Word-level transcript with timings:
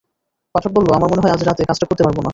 পাঠক 0.55 0.71
বলল, 0.75 0.87
আমার 0.97 1.09
মনে 1.11 1.21
হয় 1.23 1.33
আজ 1.35 1.41
রাতে 1.43 1.61
কাজটা 1.69 1.85
করতে 1.85 2.03
পারব 2.03 2.17
না। 2.17 2.29